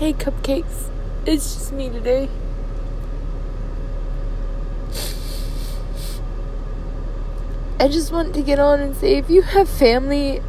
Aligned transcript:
Hey, 0.00 0.14
cupcakes. 0.14 0.88
It's 1.26 1.52
just 1.52 1.72
me 1.72 1.90
today. 1.90 2.30
I 7.78 7.86
just 7.86 8.10
want 8.10 8.32
to 8.32 8.40
get 8.40 8.58
on 8.58 8.80
and 8.80 8.96
say 8.96 9.18
if 9.18 9.28
you 9.28 9.42
have 9.42 9.68
family, 9.68 10.40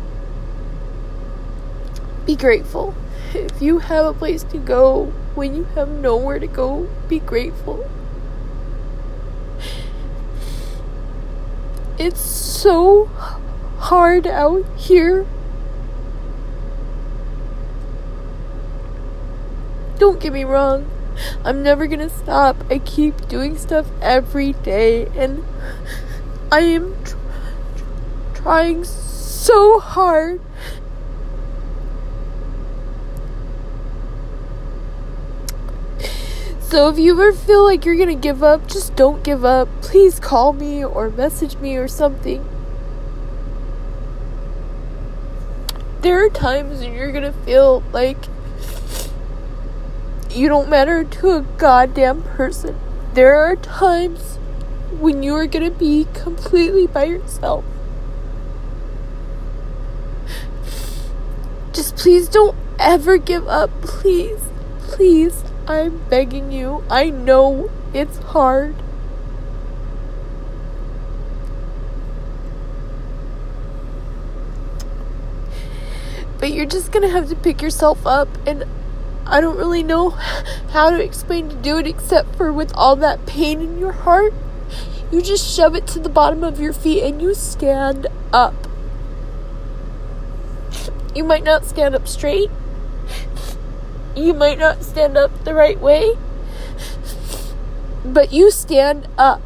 be 2.25 2.37
grateful. 2.37 2.95
If 3.33 3.61
you 3.61 3.79
have 3.79 4.05
a 4.05 4.13
place 4.13 4.43
to 4.43 4.57
go 4.57 5.07
when 5.35 5.53
you 5.53 5.65
have 5.75 5.89
nowhere 5.89 6.39
to 6.39 6.47
go, 6.47 6.87
be 7.09 7.19
grateful. 7.19 7.89
It's 11.99 12.21
so 12.21 13.07
hard 13.79 14.25
out 14.25 14.63
here. 14.77 15.25
Don't 20.01 20.19
get 20.19 20.33
me 20.33 20.43
wrong. 20.43 20.89
I'm 21.45 21.61
never 21.61 21.85
gonna 21.85 22.09
stop. 22.09 22.57
I 22.71 22.79
keep 22.79 23.27
doing 23.27 23.55
stuff 23.55 23.85
every 24.01 24.53
day, 24.53 25.05
and 25.15 25.45
I 26.51 26.61
am 26.61 26.95
tr- 27.03 27.17
tr- 27.75 27.83
trying 28.33 28.83
so 28.83 29.79
hard. 29.79 30.41
So 36.61 36.89
if 36.89 36.97
you 36.97 37.13
ever 37.13 37.31
feel 37.31 37.63
like 37.63 37.85
you're 37.85 37.95
gonna 37.95 38.15
give 38.15 38.41
up, 38.41 38.67
just 38.67 38.95
don't 38.95 39.23
give 39.23 39.45
up. 39.45 39.69
Please 39.83 40.19
call 40.19 40.51
me 40.51 40.83
or 40.83 41.11
message 41.11 41.57
me 41.57 41.75
or 41.75 41.87
something. 41.87 42.43
There 46.01 46.25
are 46.25 46.29
times 46.29 46.83
you're 46.83 47.11
gonna 47.11 47.33
feel 47.45 47.83
like 47.93 48.17
you 50.33 50.47
don't 50.47 50.69
matter 50.69 51.03
to 51.03 51.31
a 51.31 51.41
goddamn 51.57 52.23
person. 52.23 52.77
There 53.13 53.35
are 53.35 53.55
times 53.55 54.37
when 54.99 55.23
you 55.23 55.35
are 55.35 55.47
going 55.47 55.65
to 55.65 55.77
be 55.77 56.07
completely 56.13 56.87
by 56.87 57.05
yourself. 57.05 57.65
Just 61.73 61.95
please 61.95 62.27
don't 62.27 62.55
ever 62.79 63.17
give 63.17 63.47
up. 63.47 63.69
Please, 63.81 64.49
please, 64.79 65.43
I'm 65.67 65.99
begging 66.09 66.51
you. 66.51 66.83
I 66.89 67.09
know 67.09 67.69
it's 67.93 68.17
hard. 68.17 68.75
But 76.39 76.51
you're 76.51 76.65
just 76.65 76.91
gonna 76.91 77.07
have 77.07 77.29
to 77.29 77.35
pick 77.35 77.61
yourself 77.61 78.05
up 78.05 78.27
and 78.47 78.65
I 79.25 79.39
don't 79.39 79.57
really 79.57 79.83
know 79.83 80.09
how 80.71 80.89
to 80.89 81.03
explain 81.03 81.49
to 81.49 81.55
do 81.55 81.77
it 81.77 81.87
except 81.87 82.35
for 82.35 82.51
with 82.51 82.71
all 82.75 82.95
that 82.97 83.25
pain 83.25 83.61
in 83.61 83.79
your 83.79 83.91
heart, 83.91 84.33
you 85.11 85.21
just 85.21 85.55
shove 85.55 85.75
it 85.75 85.87
to 85.87 85.99
the 85.99 86.09
bottom 86.09 86.43
of 86.43 86.59
your 86.59 86.73
feet 86.73 87.03
and 87.03 87.21
you 87.21 87.33
stand 87.33 88.07
up. 88.31 88.55
You 91.13 91.23
might 91.23 91.43
not 91.43 91.65
stand 91.65 91.95
up 91.95 92.07
straight. 92.07 92.49
You 94.15 94.33
might 94.33 94.57
not 94.57 94.83
stand 94.83 95.17
up 95.17 95.43
the 95.43 95.53
right 95.53 95.79
way. 95.79 96.17
But 98.05 98.31
you 98.31 98.51
stand 98.51 99.07
up. 99.17 99.41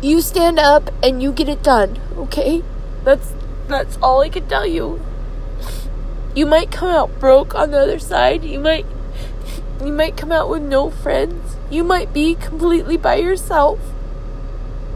You 0.00 0.20
stand 0.20 0.58
up 0.60 0.90
and 1.02 1.20
you 1.20 1.32
get 1.32 1.48
it 1.48 1.62
done, 1.62 1.98
okay? 2.16 2.62
That's 3.02 3.32
that's 3.66 3.98
all 4.00 4.20
I 4.20 4.28
can 4.28 4.46
tell 4.46 4.66
you. 4.66 5.00
You 6.36 6.44
might 6.44 6.70
come 6.70 6.90
out 6.90 7.18
broke 7.18 7.54
on 7.54 7.70
the 7.70 7.78
other 7.78 7.98
side. 7.98 8.44
You 8.44 8.60
might 8.60 8.84
you 9.82 9.90
might 9.90 10.18
come 10.18 10.30
out 10.30 10.50
with 10.50 10.62
no 10.62 10.90
friends. 10.90 11.56
You 11.70 11.82
might 11.82 12.12
be 12.12 12.34
completely 12.34 12.98
by 12.98 13.16
yourself. 13.16 13.78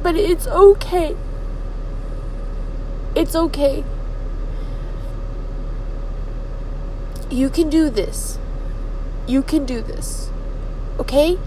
But 0.02 0.16
it's 0.16 0.46
okay. 0.46 1.16
It's 3.14 3.34
okay. 3.34 3.84
You 7.30 7.48
can 7.48 7.70
do 7.70 7.88
this. 7.88 8.38
You 9.26 9.42
can 9.42 9.64
do 9.64 9.80
this. 9.80 10.28
Okay? 10.98 11.38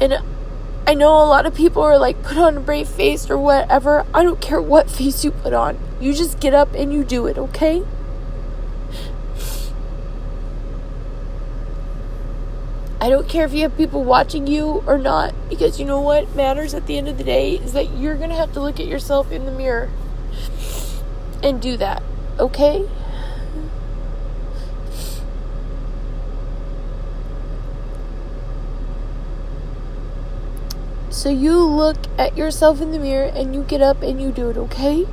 And 0.00 0.22
I 0.84 0.94
know 0.94 1.10
a 1.10 1.24
lot 1.24 1.46
of 1.46 1.54
people 1.54 1.82
are 1.82 1.96
like, 1.96 2.22
put 2.22 2.36
on 2.36 2.56
a 2.56 2.60
brave 2.60 2.88
face 2.88 3.30
or 3.30 3.38
whatever. 3.38 4.04
I 4.12 4.22
don't 4.22 4.40
care 4.40 4.60
what 4.60 4.90
face 4.90 5.24
you 5.24 5.30
put 5.30 5.52
on. 5.52 5.78
You 6.00 6.12
just 6.12 6.40
get 6.40 6.54
up 6.54 6.74
and 6.74 6.92
you 6.92 7.04
do 7.04 7.26
it, 7.26 7.38
okay? 7.38 7.84
I 13.00 13.08
don't 13.08 13.28
care 13.28 13.44
if 13.44 13.52
you 13.52 13.62
have 13.62 13.76
people 13.76 14.04
watching 14.04 14.46
you 14.46 14.82
or 14.86 14.98
not, 14.98 15.34
because 15.48 15.80
you 15.80 15.84
know 15.84 16.00
what 16.00 16.34
matters 16.36 16.74
at 16.74 16.86
the 16.86 16.98
end 16.98 17.08
of 17.08 17.18
the 17.18 17.24
day 17.24 17.54
is 17.54 17.72
that 17.72 17.96
you're 17.96 18.14
gonna 18.14 18.36
have 18.36 18.52
to 18.52 18.60
look 18.60 18.78
at 18.78 18.86
yourself 18.86 19.32
in 19.32 19.44
the 19.44 19.50
mirror 19.50 19.90
and 21.42 21.60
do 21.60 21.76
that, 21.78 22.02
okay? 22.38 22.88
So 31.12 31.28
you 31.28 31.62
look 31.62 31.98
at 32.16 32.38
yourself 32.38 32.80
in 32.80 32.90
the 32.90 32.98
mirror 32.98 33.26
and 33.26 33.54
you 33.54 33.64
get 33.64 33.82
up 33.82 34.00
and 34.00 34.18
you 34.18 34.32
do 34.32 34.48
it, 34.48 34.56
okay? 34.56 35.06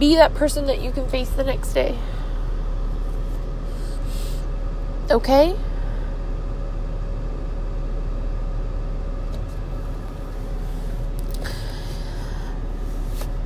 Be 0.00 0.16
that 0.16 0.34
person 0.34 0.66
that 0.66 0.82
you 0.82 0.90
can 0.90 1.08
face 1.08 1.28
the 1.28 1.44
next 1.44 1.72
day. 1.72 1.96
Okay? 5.08 5.54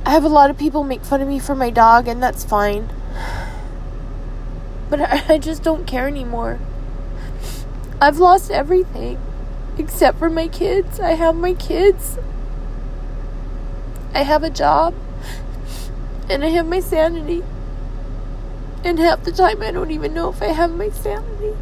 I 0.03 0.09
have 0.09 0.23
a 0.23 0.29
lot 0.29 0.49
of 0.49 0.57
people 0.57 0.83
make 0.83 1.03
fun 1.03 1.21
of 1.21 1.27
me 1.27 1.37
for 1.37 1.53
my 1.53 1.69
dog, 1.69 2.07
and 2.07 2.23
that's 2.23 2.43
fine. 2.43 2.89
But 4.89 5.01
I 5.29 5.37
just 5.37 5.61
don't 5.61 5.85
care 5.85 6.07
anymore. 6.07 6.57
I've 8.01 8.17
lost 8.17 8.49
everything 8.49 9.19
except 9.77 10.19
for 10.19 10.29
my 10.29 10.47
kids. 10.47 10.99
I 10.99 11.11
have 11.11 11.35
my 11.35 11.53
kids. 11.53 12.17
I 14.13 14.23
have 14.23 14.43
a 14.43 14.49
job. 14.49 14.93
And 16.29 16.43
I 16.43 16.47
have 16.47 16.67
my 16.67 16.79
sanity. 16.79 17.43
And 18.83 18.99
half 18.99 19.23
the 19.23 19.31
time 19.31 19.61
I 19.61 19.71
don't 19.71 19.91
even 19.91 20.13
know 20.13 20.29
if 20.29 20.41
I 20.41 20.47
have 20.47 20.71
my 20.71 20.89
sanity. 20.89 21.55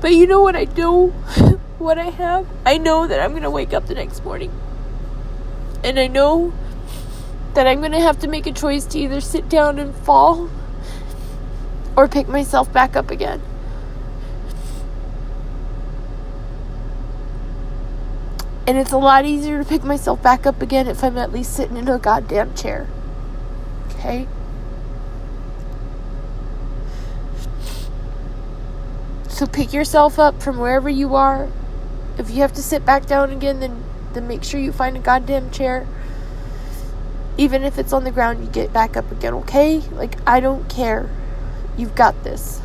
But 0.00 0.14
you 0.14 0.26
know 0.26 0.40
what 0.40 0.56
I 0.56 0.64
know? 0.64 1.12
what 1.80 1.98
I 1.98 2.10
have, 2.10 2.46
I 2.64 2.78
know 2.78 3.06
that 3.06 3.20
I'm 3.20 3.30
going 3.30 3.42
to 3.42 3.50
wake 3.50 3.72
up 3.72 3.86
the 3.86 3.94
next 3.94 4.24
morning. 4.24 4.52
And 5.82 5.98
I 5.98 6.06
know 6.06 6.52
that 7.54 7.66
I'm 7.66 7.80
going 7.80 7.92
to 7.92 8.00
have 8.00 8.18
to 8.20 8.28
make 8.28 8.46
a 8.46 8.52
choice 8.52 8.84
to 8.86 8.98
either 8.98 9.20
sit 9.20 9.48
down 9.48 9.78
and 9.78 9.94
fall 9.94 10.50
or 11.96 12.06
pick 12.06 12.28
myself 12.28 12.72
back 12.72 12.96
up 12.96 13.10
again. 13.10 13.42
And 18.66 18.78
it's 18.78 18.92
a 18.92 18.98
lot 18.98 19.24
easier 19.24 19.58
to 19.58 19.68
pick 19.68 19.82
myself 19.82 20.22
back 20.22 20.46
up 20.46 20.62
again 20.62 20.86
if 20.86 21.02
I'm 21.02 21.18
at 21.18 21.32
least 21.32 21.54
sitting 21.54 21.76
in 21.76 21.88
a 21.88 21.98
goddamn 21.98 22.54
chair. 22.54 22.86
Okay? 23.90 24.28
So 29.28 29.46
pick 29.46 29.72
yourself 29.72 30.18
up 30.18 30.40
from 30.42 30.58
wherever 30.58 30.88
you 30.88 31.14
are 31.14 31.48
if 32.18 32.30
you 32.30 32.36
have 32.42 32.52
to 32.54 32.62
sit 32.62 32.84
back 32.84 33.06
down 33.06 33.30
again, 33.30 33.60
then 33.60 33.82
then 34.12 34.26
make 34.26 34.42
sure 34.42 34.58
you 34.58 34.72
find 34.72 34.96
a 34.96 35.00
goddamn 35.00 35.50
chair. 35.50 35.86
Even 37.36 37.62
if 37.62 37.78
it's 37.78 37.92
on 37.92 38.04
the 38.04 38.10
ground, 38.10 38.44
you 38.44 38.50
get 38.50 38.72
back 38.72 38.96
up 38.96 39.10
again, 39.12 39.34
okay? 39.34 39.78
Like 39.92 40.16
I 40.26 40.40
don't 40.40 40.68
care. 40.68 41.08
You've 41.76 41.94
got 41.94 42.24
this. 42.24 42.60